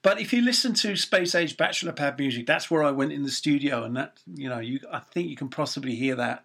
[0.00, 3.24] But if you listen to Space Age Batchelor Pad music, that's where I went in
[3.24, 6.44] the studio, and that you know, you I think you can possibly hear that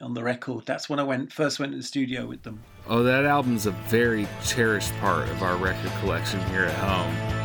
[0.00, 0.66] on the record.
[0.66, 2.62] That's when I went first went in the studio with them.
[2.86, 7.41] Oh, that album's a very cherished part of our record collection here at home.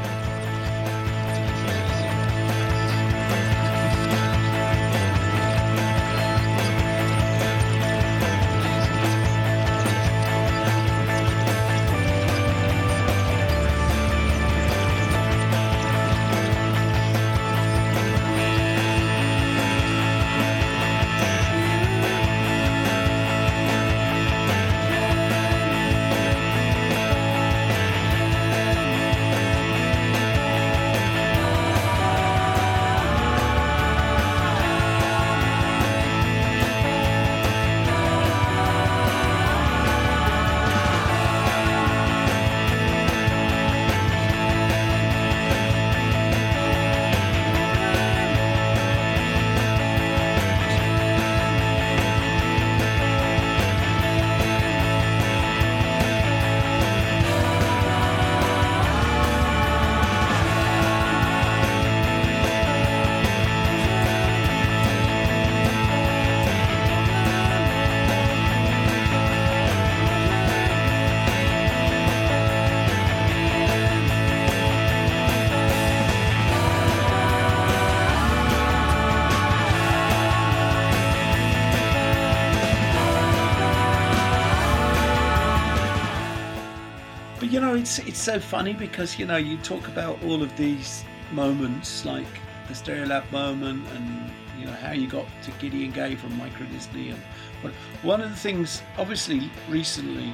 [87.78, 92.26] It's it's so funny because you know you talk about all of these moments like
[92.68, 97.10] the Stereolab moment and you know how you got to Gideon Gaye from Micro Disney
[97.10, 97.22] and
[97.62, 100.34] but one of the things obviously recently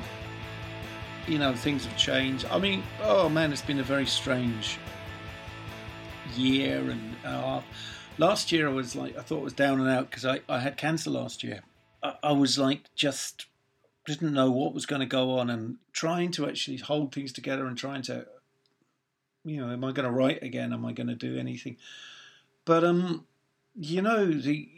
[1.27, 2.45] you know things have changed.
[2.45, 4.77] I mean, oh man, it's been a very strange
[6.38, 7.65] year and a half.
[8.17, 10.60] Last year I was like I thought I was down and out because I, I
[10.60, 11.60] had cancer last year.
[12.01, 13.47] I, I was like just
[14.05, 17.65] didn't know what was going to go on and trying to actually hold things together
[17.65, 18.25] and trying to
[19.45, 20.73] you know am i going to write again?
[20.73, 21.77] Am i going to do anything?
[22.65, 23.25] But um
[23.75, 24.69] you know the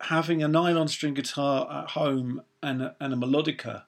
[0.00, 3.82] having a nylon string guitar at home and a, and a melodica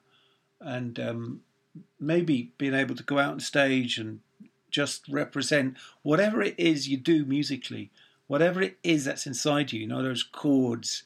[0.59, 1.41] and um
[1.99, 4.19] maybe being able to go out on stage and
[4.69, 7.91] just represent whatever it is you do musically
[8.27, 11.03] whatever it is that's inside you you know those chords.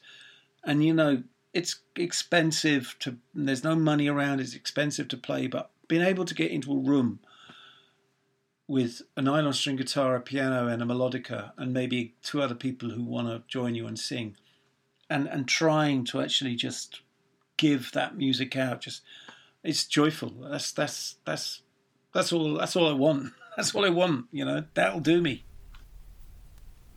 [0.64, 5.70] And you know it's expensive to there's no money around it's expensive to play but
[5.88, 7.20] being able to get into a room
[8.66, 12.90] with a nylon string guitar a piano and a melodica and maybe two other people
[12.90, 14.36] who want to join you and sing
[15.08, 17.00] and and trying to actually just
[17.56, 19.02] give that music out just
[19.68, 20.32] it's joyful.
[20.40, 21.62] That's that's that's
[22.14, 23.32] that's all that's all i want.
[23.56, 24.62] That's all i want you know?
[24.74, 25.44] That'll do me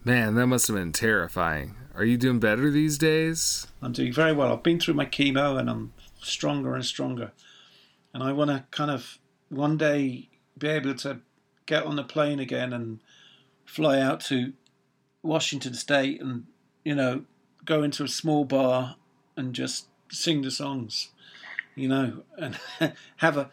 [0.04, 1.76] Man, that must have been terrifying.
[1.94, 3.68] Are you doing better these days?
[3.84, 4.52] I'm doing very well.
[4.52, 7.34] I've been through my chemo and I'm stronger and stronger.
[8.12, 11.20] And I want to kind of one day be able to
[11.68, 13.00] get on the plane again and
[13.64, 14.54] fly out to
[15.22, 16.48] Washington State and,
[16.84, 17.26] you know,
[17.64, 18.96] go into a small bar
[19.38, 21.10] and just sing the songs,
[21.76, 22.58] you know, and
[23.18, 23.52] have a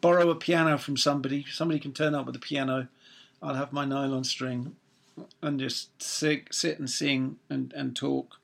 [0.00, 1.44] borrow a piano from somebody.
[1.50, 2.88] Somebody can turn up with a piano.
[3.42, 4.76] I'll have my nylon string
[5.42, 8.36] and just sit, sit and sing and, and talk.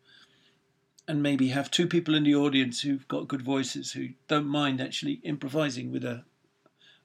[1.09, 4.81] And maybe have two people in the audience who've got good voices who don't mind
[4.81, 6.25] actually improvising with a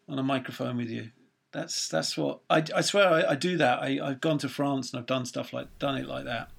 [0.10, 1.12] on a microphone with you.
[1.52, 3.80] That's that's what i, I swear I, I do that.
[3.80, 6.50] I, i've gone to france and i've done stuff like done it like that.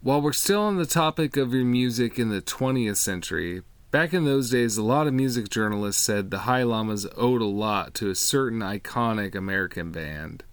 [0.00, 4.24] While we're still on the topic of your music in the 20th century, back in
[4.24, 8.08] those days, a lot of music journalists said the High Llamas owed a lot to
[8.08, 10.44] a certain iconic American band.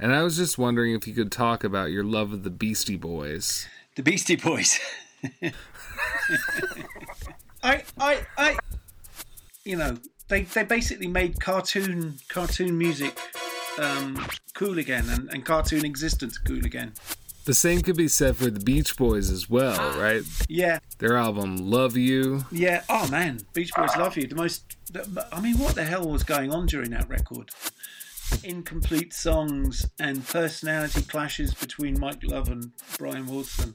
[0.00, 2.96] And I was just wondering if you could talk about your love of the Beastie
[2.96, 3.66] Boys.
[3.96, 4.78] the beastie boys
[7.62, 8.56] i i i
[9.64, 9.96] you know
[10.28, 13.18] they they basically made cartoon cartoon music
[13.80, 16.92] um, cool again and, and cartoon existence cool again
[17.44, 20.22] The same could be said for the Beach Boys as well, right?
[20.48, 22.44] yeah Their album Love You.
[22.52, 22.82] Yeah.
[22.88, 24.26] Oh man, Beach Boys love you.
[24.26, 24.62] The most.
[24.92, 27.50] the- I mean, what the hell was going on during that record?
[28.42, 33.74] Incomplete songs and personality clashes between Mike Love and Brian Wilson,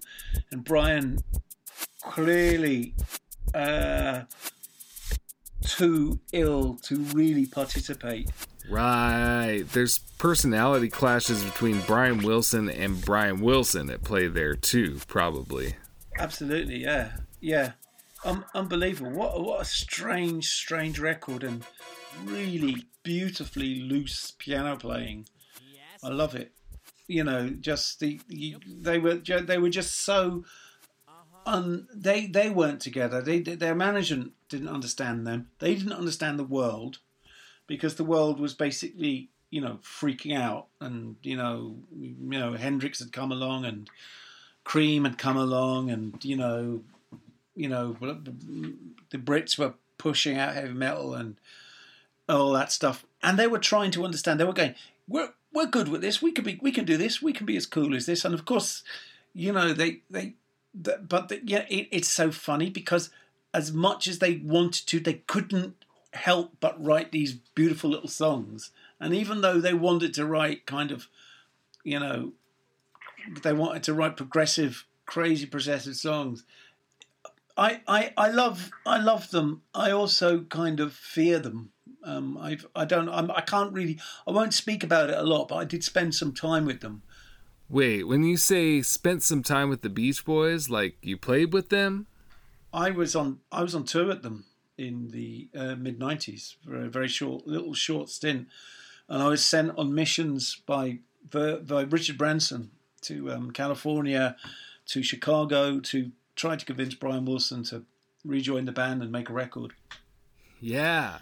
[0.51, 1.20] and Brian
[2.01, 2.93] clearly
[3.53, 4.22] uh,
[5.66, 8.30] too ill to really participate.
[8.70, 9.64] Right.
[9.72, 15.76] There's personality clashes between Brian Wilson and Brian Wilson at play there too, probably.
[16.18, 17.74] Absolutely, yeah, yeah.
[18.24, 19.12] Um, unbelievable.
[19.12, 21.64] What what a strange, strange record and
[22.24, 25.28] really beautifully loose piano playing.
[26.03, 26.51] I love it.
[27.08, 28.20] You know, just the
[28.68, 30.43] they were they were just so
[31.08, 31.53] uh-huh.
[31.58, 33.22] un, they they weren't together.
[33.22, 35.49] They their management didn't understand them.
[35.60, 36.97] They didn't understand the world
[37.68, 42.99] because the world was basically you know freaking out, and you know you know Hendrix
[42.99, 43.88] had come along and
[44.64, 46.82] Cream had come along, and you know
[47.56, 47.95] you know
[49.12, 51.38] the Brits were pushing out heavy metal and
[52.28, 54.39] all that stuff, and they were trying to understand.
[54.39, 54.76] They were going,
[55.07, 56.21] "We're we're good with this.
[56.21, 56.59] We can be.
[56.61, 57.21] We can do this.
[57.21, 58.84] We can be as cool as this." And of course,
[59.34, 60.34] you know they they,
[60.73, 63.09] the, but the, yeah, it, it's so funny because
[63.53, 65.76] as much as they wanted to, they couldn't
[66.13, 68.71] help but write these beautiful little songs.
[68.99, 71.07] And even though they wanted to write kind of,
[71.84, 72.34] you know,
[73.43, 76.43] they wanted to write progressive, crazy progressive songs.
[77.57, 79.61] I, I, I love I love them.
[79.73, 81.71] I also kind of fear them.
[82.06, 85.47] Um, I've I don't I'm, I can't really I won't speak about it a lot,
[85.47, 87.01] but I did spend some time with them.
[87.68, 91.70] Wait, when you say spent some time with the Beach Boys, like you played with
[91.70, 92.08] them?
[92.72, 94.45] I was on I was on tour with them
[94.78, 98.47] in the uh, mid '90s for a very short little short stint,
[99.10, 100.99] and I was sent on missions by
[101.32, 104.36] by Richard Branson to um, California,
[104.88, 107.84] to Chicago to try to convince Brian Wilson to
[108.24, 109.74] rejoin the band and make a record.
[110.60, 111.20] Yeah.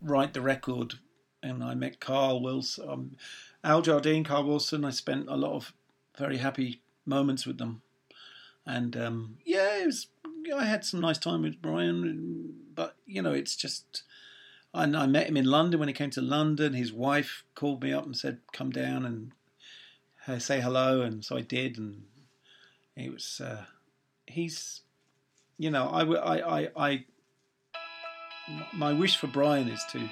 [0.00, 0.94] Write the record,
[1.42, 3.16] and I met Carl Wilson, um,
[3.64, 4.84] Al Jardine, Carl Wilson.
[4.84, 5.72] I spent a lot of
[6.16, 7.82] very happy moments with them,
[8.66, 10.08] and um, yeah, it was.
[10.54, 14.02] I had some nice time with Brian, but you know, it's just.
[14.74, 16.72] And I met him in London when he came to London.
[16.72, 21.42] His wife called me up and said, "Come down and say hello," and so I
[21.42, 22.04] did, and
[22.96, 23.40] it was.
[23.44, 23.64] Uh,
[24.26, 24.80] he's,
[25.58, 27.04] you know, I, I, I, I
[28.72, 30.08] my wish for Brian is to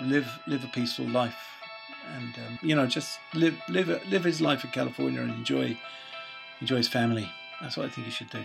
[0.00, 1.38] live live a peaceful life,
[2.16, 5.76] and um, you know just live live live his life in California and enjoy
[6.60, 7.30] enjoy his family.
[7.60, 8.44] That's what I think he should do.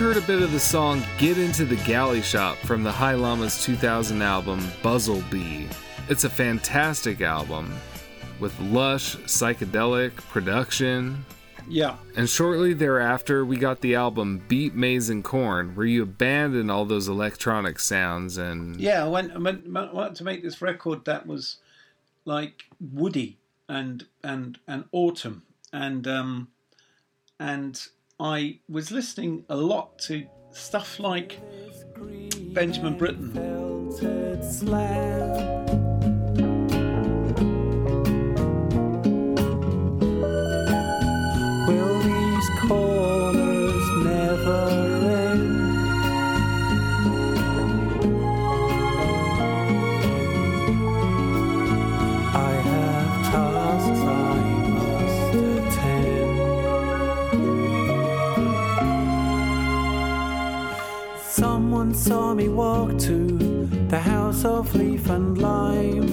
[0.00, 3.62] Heard a bit of the song Get Into the Galley Shop from the High Llama's
[3.62, 5.68] 2000 album Buzzle Bee.
[6.08, 7.70] It's a fantastic album
[8.38, 11.22] with lush, psychedelic production.
[11.68, 16.70] Yeah, And shortly thereafter, we got the album Beat Maize and Corn, where you abandoned
[16.70, 19.04] all those electronic sounds and yeah.
[19.04, 21.58] I went, I went, I wanted to make this record that was
[22.24, 23.36] like woody
[23.68, 25.42] and and and autumn
[25.74, 26.48] and um
[27.38, 27.86] and
[28.20, 31.40] I was listening a lot to stuff like
[32.52, 33.32] Benjamin Britten.
[64.30, 66.09] Of leaf and lime.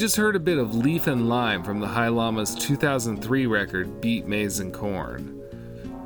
[0.00, 4.26] Just heard a bit of Leaf and Lime from the High Llama's 2003 record Beat
[4.26, 5.42] Maize and Corn.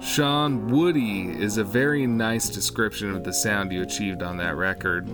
[0.00, 5.08] Sean Woody is a very nice description of the sound you achieved on that record.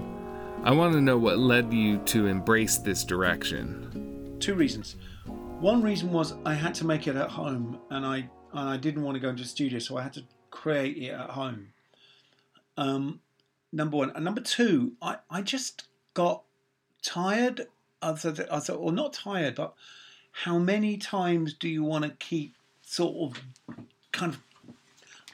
[0.63, 4.39] I want to know what led you to embrace this direction.
[4.41, 4.97] two reasons.
[5.27, 9.03] One reason was I had to make it at home, and I and I didn't
[9.03, 11.75] want to go into the studio, so I had to create it at home.
[12.79, 13.21] Um,
[13.73, 16.45] number one, and number two, I, I just got
[17.03, 17.67] tired
[18.03, 19.75] I thought, or not tired, but
[20.33, 23.43] how many times do you want to keep sort of
[24.13, 24.41] kind of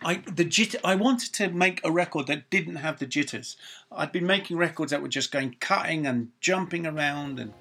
[0.03, 3.57] I the jit I wanted to make a record that didn't have the jitters.
[3.91, 7.55] I'd been making records that were just going cutting and jumping around and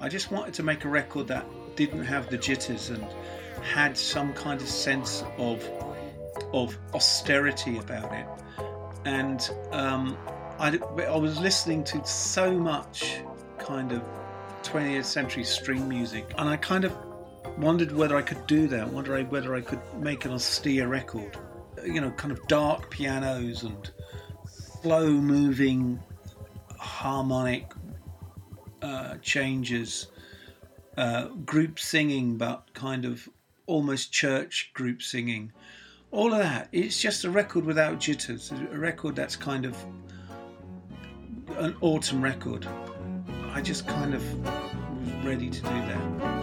[0.00, 1.46] I just wanted to make a record that
[1.76, 3.06] didn't have the jitters and
[3.62, 5.62] had some kind of sense of
[6.52, 8.26] of austerity about it.
[9.04, 10.18] And um,
[10.58, 13.20] I, I was listening to so much
[13.58, 14.02] kind of
[14.66, 16.96] 20th century string music, and I kind of
[17.58, 18.88] wondered whether I could do that.
[18.88, 21.38] Wonder whether I could make an austere record.
[21.84, 23.90] You know, kind of dark pianos and
[24.46, 26.00] slow moving
[26.78, 27.72] harmonic
[28.82, 30.08] uh, changes,
[30.96, 33.28] uh, group singing, but kind of
[33.66, 35.52] almost church group singing.
[36.10, 36.68] All of that.
[36.72, 38.52] It's just a record without jitters.
[38.52, 39.76] A record that's kind of
[41.58, 42.66] an autumn record.
[43.52, 44.22] I just kind of
[45.26, 46.35] ready to do that.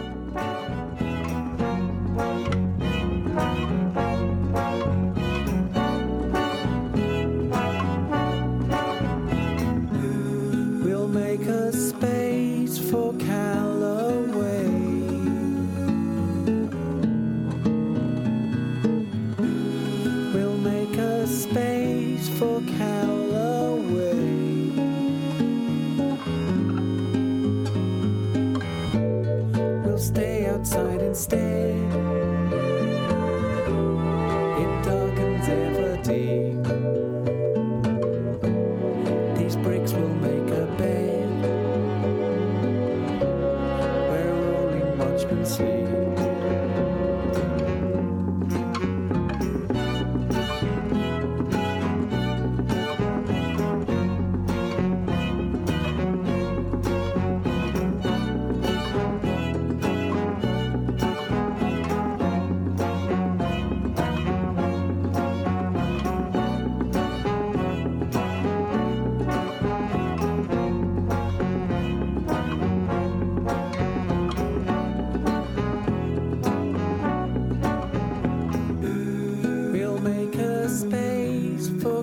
[81.84, 82.02] For.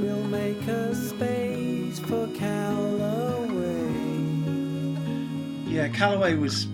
[0.00, 2.28] We'll make a space for.
[5.66, 6.68] Yeah, Calloway was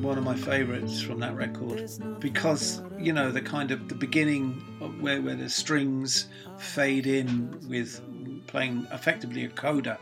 [0.00, 4.54] one of my favourites from that record because you know the kind of the beginning
[5.00, 6.28] where where the strings
[6.58, 8.00] fade in with
[8.46, 9.98] playing effectively a coda,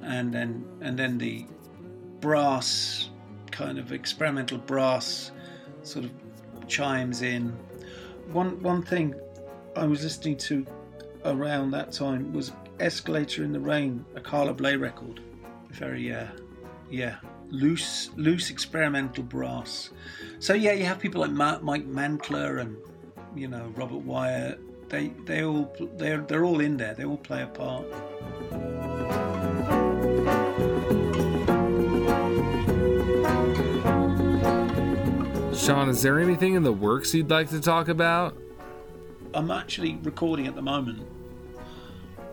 [0.00, 1.44] and then and then the
[2.20, 3.09] brass
[3.50, 5.30] kind of experimental brass
[5.82, 6.12] sort of
[6.68, 7.56] chimes in.
[8.32, 9.14] One one thing
[9.76, 10.66] I was listening to
[11.24, 15.20] around that time was Escalator in the Rain, a Carla Bley record.
[15.70, 16.26] Very uh,
[16.90, 17.16] yeah,
[17.50, 19.90] loose, loose experimental brass.
[20.38, 22.76] So yeah, you have people like Ma- Mike Mantler and
[23.34, 24.60] you know Robert Wyatt.
[24.88, 26.94] They they all they're they're all in there.
[26.94, 27.86] They all play a part.
[35.70, 38.36] Sean, is there anything in the works you'd like to talk about?
[39.34, 41.06] I'm actually recording at the moment.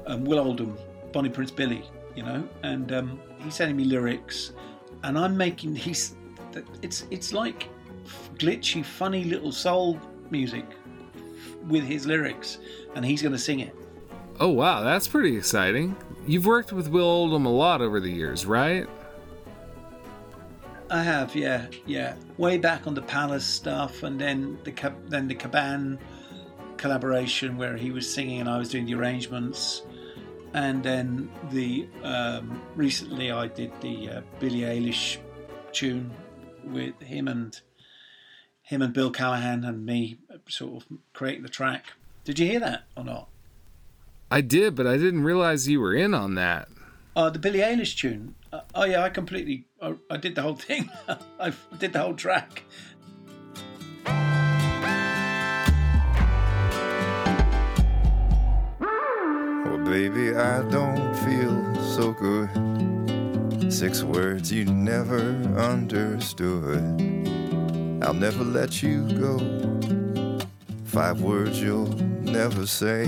[0.08, 0.76] Um, Will Oldham,
[1.14, 1.84] Bonnie Prince Billy,
[2.16, 4.54] you know, and um, he's sending me lyrics,
[5.04, 6.16] and I'm making he's
[6.82, 7.70] it's it's like
[8.40, 10.66] glitchy, funny little soul music
[11.68, 12.58] with his lyrics,
[12.96, 13.76] and he's going to sing it.
[14.40, 15.96] Oh, wow, that's pretty exciting.
[16.26, 18.90] You've worked with Will Oldham a lot over the years, right?
[20.90, 22.16] I have, yeah, yeah.
[22.38, 25.98] Way back on the Palace stuff, and then the then the Caban
[26.78, 29.82] collaboration where he was singing and I was doing the arrangements,
[30.54, 35.18] and then the um, recently I did the uh, Billie Eilish
[35.74, 36.12] tune
[36.64, 37.60] with him and
[38.62, 40.18] him and Bill Callahan and me
[40.48, 41.86] sort of creating the track.
[42.24, 43.30] Did you hear that or not?
[44.30, 46.68] I did, but I didn't realize you were in on that.
[47.16, 48.36] Uh, the Billie Eilish tune.
[48.52, 49.67] Uh, oh yeah, I completely.
[49.80, 50.90] I, I did the whole thing.
[51.40, 52.64] I did the whole track.
[58.80, 62.50] Well, baby, I don't feel so good.
[63.72, 65.20] Six words you never
[65.58, 66.82] understood.
[68.02, 69.38] I'll never let you go.
[70.86, 73.08] Five words you'll never say.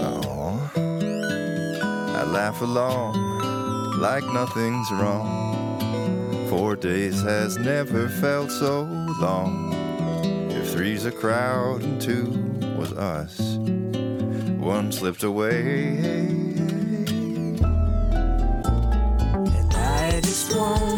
[0.00, 3.27] Oh, I laugh along
[3.98, 6.46] like nothing's wrong.
[6.48, 8.82] Four days has never felt so
[9.20, 9.72] long.
[10.50, 12.30] If three's a crowd and two
[12.78, 13.56] was us,
[14.60, 15.98] one slipped away.
[19.56, 20.97] And I just want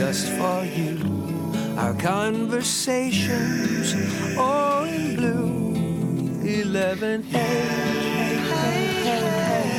[0.00, 0.96] just for you?
[1.76, 3.94] Our conversations
[4.38, 5.74] all in blue.
[6.42, 8.86] 11 hey, hey,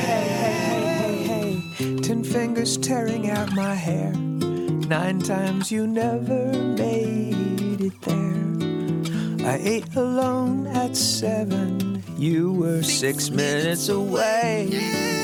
[0.06, 1.60] hey, hey.
[2.02, 4.12] Ten fingers tearing out my hair.
[4.12, 9.50] Nine times you never made it there.
[9.50, 12.00] I ate alone at seven.
[12.16, 15.21] You were six minutes away.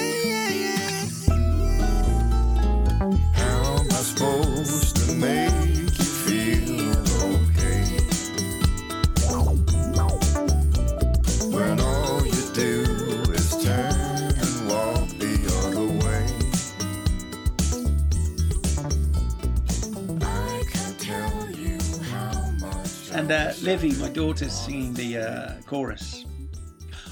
[23.30, 26.24] Uh, Livy, my daughter's singing the uh, chorus.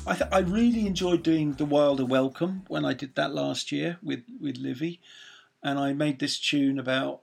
[0.07, 3.99] I, th- I really enjoyed doing the Wilder Welcome when I did that last year
[4.03, 5.01] with with Livy,
[5.63, 7.23] and I made this tune about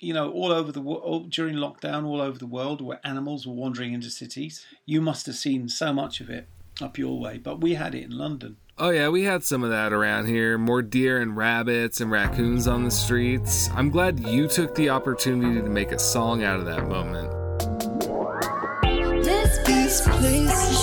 [0.00, 3.54] you know all over the world during lockdown, all over the world, where animals were
[3.54, 4.64] wandering into cities.
[4.86, 6.48] You must have seen so much of it
[6.80, 8.56] up your way, but we had it in London.
[8.80, 10.56] Oh, yeah, we had some of that around here.
[10.56, 13.68] More deer and rabbits and raccoons on the streets.
[13.74, 17.28] I'm glad you took the opportunity to make a song out of that moment.
[19.24, 20.77] This This place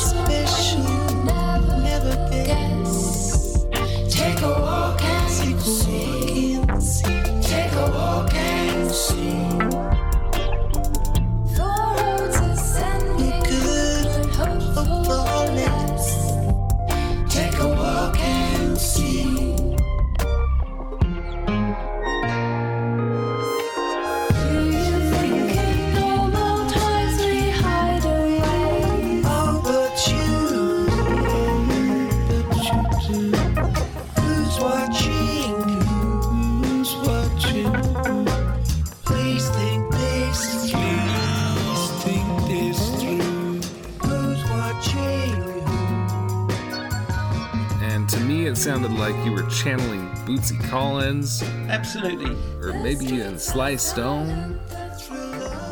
[48.06, 53.40] And to me, it sounded like you were channeling Bootsy Collins, Absolutely, or maybe even
[53.40, 54.60] Sly Stone.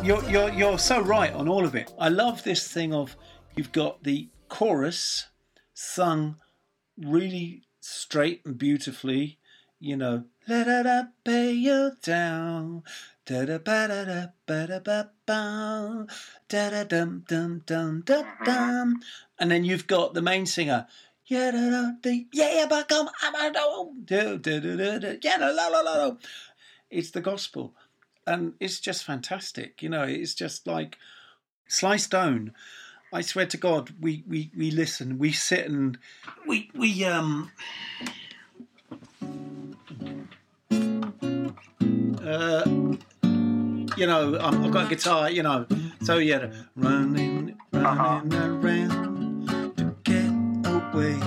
[0.04, 1.94] you're you're you're so right on all of it.
[2.00, 3.16] I love this thing of
[3.56, 5.28] you've got the chorus
[5.76, 6.38] sung
[6.98, 9.38] really straight and beautifully.
[9.80, 12.82] You know, la da da pay you down.
[13.28, 16.08] Da da ba da da ba da ba ba
[16.50, 19.02] da da dum dum dum da dum,
[19.38, 20.88] and then you've got the main singer.
[21.26, 23.34] Yeah, da da da, yeah, yeah, but come, I'm
[25.24, 26.18] yeah, la la la la.
[26.90, 27.74] It's the gospel
[28.26, 29.82] and it's just fantastic.
[29.82, 30.98] You know, it's just like
[31.68, 32.54] Sly Stone.
[33.12, 35.98] I swear to God, we we we listen, we sit and
[36.48, 37.52] we we um.
[42.26, 42.64] Uh,
[43.98, 45.30] you know, I've got a guitar.
[45.30, 45.68] You know,
[46.02, 49.13] so yeah, running, running around to get
[50.94, 51.20] away.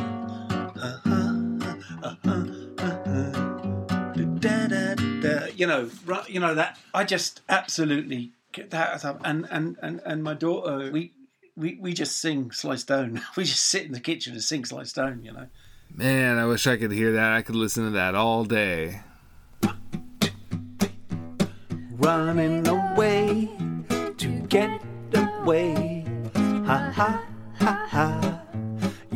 [4.40, 5.46] Da, da, da.
[5.54, 6.78] You know, ru- you know that.
[6.94, 9.20] I just absolutely get that up.
[9.24, 11.12] And and and and my daughter, we.
[11.58, 13.22] We, we just sing Sly Stone.
[13.36, 15.46] We just sit in the kitchen and sing Sly Stone, you know.
[15.90, 17.32] Man, I wish I could hear that.
[17.32, 19.00] I could listen to that all day.
[22.06, 23.48] running away
[24.16, 24.80] to get
[25.14, 26.04] away.
[26.66, 27.24] Ha ha
[27.58, 28.45] ha ha.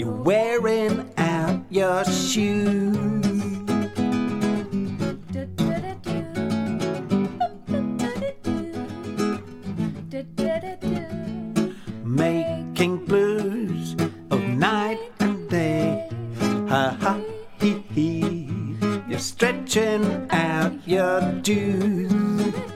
[0.01, 3.27] You're wearing out your shoes.
[12.03, 13.95] Making blues
[14.31, 16.09] of night and day.
[16.71, 17.21] Ha ha
[17.59, 18.49] hee hee.
[19.07, 22.70] You're stretching out your dues.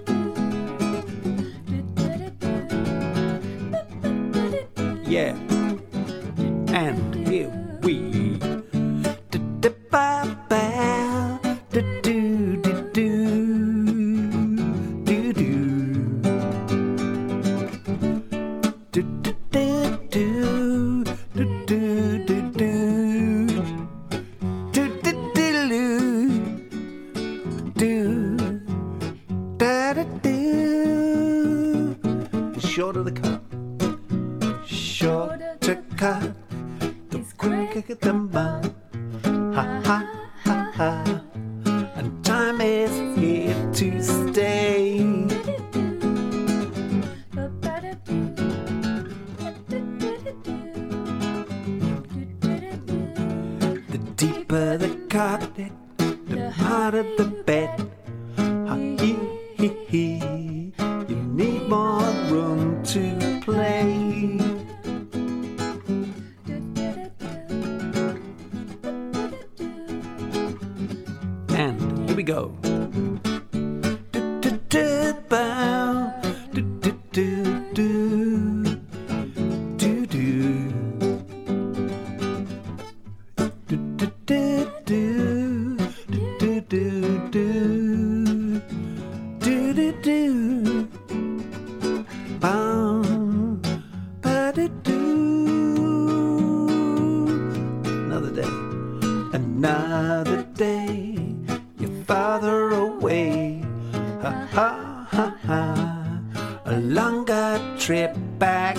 [107.34, 108.76] Longer trip back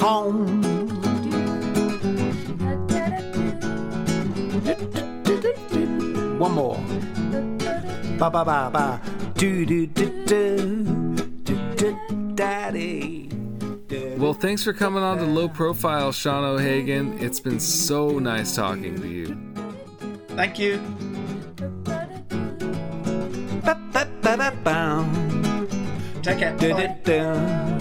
[0.00, 0.62] home.
[6.38, 6.80] One more.
[8.18, 9.00] Ba ba ba ba.
[9.34, 10.84] Do do do do.
[11.44, 11.96] Do do
[12.34, 13.28] daddy.
[14.16, 17.18] Well, thanks for coming on to Low Profile, Sean O'Hagan.
[17.20, 19.36] It's been so nice talking to you.
[20.36, 20.78] Thank you.
[23.64, 24.78] Ba ba ba ba ba.
[26.22, 26.56] Take care.
[26.56, 27.79] Do do Bye.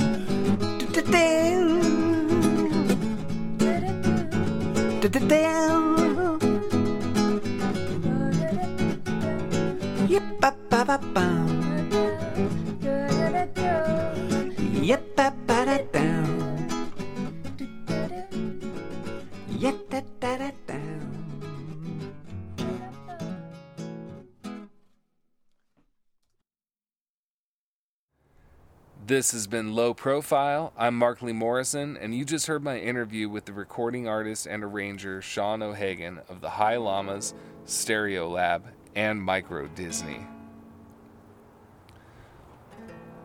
[10.10, 10.97] Yep ba ba
[15.47, 15.60] ba
[15.93, 16.09] da
[29.10, 30.72] This has been Low Profile.
[30.78, 34.64] I'm Mark Lee Morrison, and you just heard my interview with the recording artist and
[34.64, 37.34] arranger Sean O'Hagan of the High Llamas,
[37.66, 38.62] Stereolab,
[38.93, 40.28] and Micro Disney.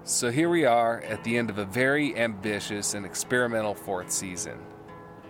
[0.05, 4.59] So here we are at the end of a very ambitious and experimental fourth season.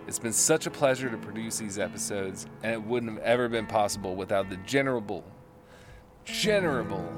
[0.07, 3.67] It's been such a pleasure to produce these episodes, and it wouldn't have ever been
[3.67, 5.25] possible without the generable,
[6.23, 7.11] generable,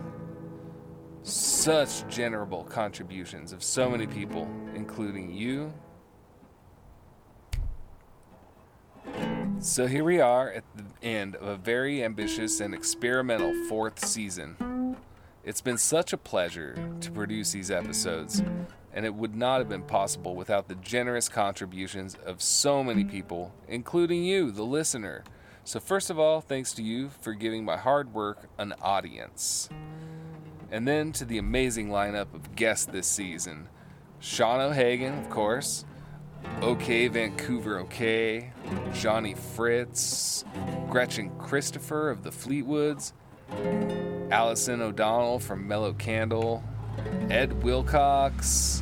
[1.28, 5.74] such generable contributions of so many people, including you.
[9.60, 14.96] So here we are at the end of a very ambitious and experimental fourth season.
[15.44, 18.44] It's been such a pleasure to produce these episodes,
[18.94, 23.54] and it would not have been possible without the generous contributions of so many people,
[23.68, 25.24] including you, the listener.
[25.64, 29.70] So, first of all, thanks to you for giving my hard work an audience.
[30.72, 33.70] And then to the amazing lineup of guests this season.
[34.20, 35.86] Sean O'Hagan, of course,
[36.62, 38.52] OK Vancouver OK,
[38.94, 40.44] Johnny Fritz,
[40.90, 43.14] Gretchen Christopher of the Fleetwoods,
[44.32, 46.64] Alison O'Donnell from Mellow Candle,
[47.30, 48.82] Ed Wilcox,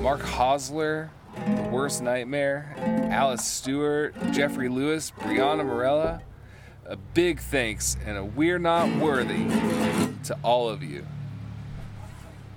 [0.00, 1.10] Mark Hosler,
[1.46, 2.74] The Worst Nightmare,
[3.10, 6.22] Alice Stewart, Jeffrey Lewis, Brianna Morella.
[6.86, 9.46] A big thanks and a We're Not Worthy
[10.24, 11.06] to all of you.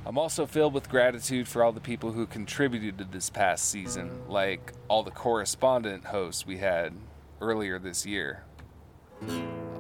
[0.06, 4.10] I'm also filled with gratitude for all the people who contributed to this past season,
[4.30, 6.94] like all the correspondent hosts we had
[7.42, 8.44] earlier this year.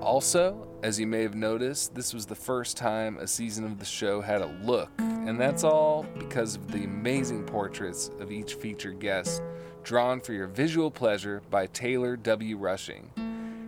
[0.01, 3.85] Also, as you may have noticed, this was the first time a season of the
[3.85, 8.99] show had a look, and that's all because of the amazing portraits of each featured
[8.99, 9.41] guest
[9.87, 12.57] drawn for your visual pleasure by Taylor W.
[12.57, 13.09] Rushing.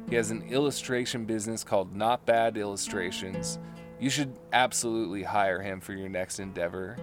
[0.10, 3.58] He has an illustration business called Not Bad Illustrations.
[4.00, 6.96] You should absolutely hire him for your next endeavor.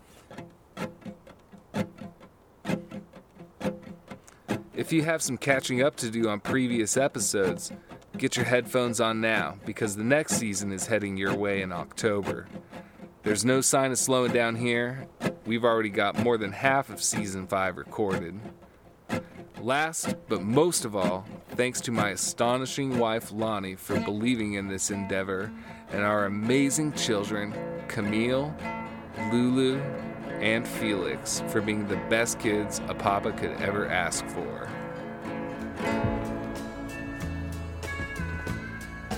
[4.75, 7.73] If you have some catching up to do on previous episodes,
[8.17, 12.47] get your headphones on now because the next season is heading your way in October.
[13.25, 15.09] There's no sign of slowing down here.
[15.45, 18.39] We've already got more than half of season 5 recorded.
[19.61, 24.91] Last, but most of all, thanks to my astonishing wife Lonnie for believing in this
[24.91, 25.51] endeavor
[25.91, 27.53] and our amazing children,
[27.89, 28.55] Camille,
[29.33, 29.81] Lulu,
[30.41, 34.69] and Felix, for being the best kids a papa could ever ask for.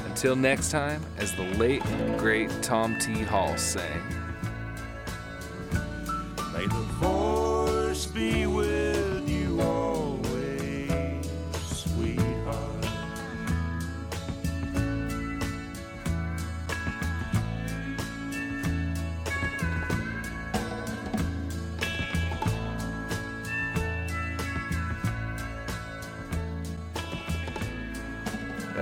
[0.07, 1.83] Until next time, as the late,
[2.17, 3.23] great Tom T.
[3.23, 4.03] Hall sang.
[6.55, 8.47] May the force be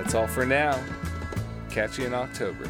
[0.09, 0.83] That's all for now.
[1.69, 2.65] Catch you in October.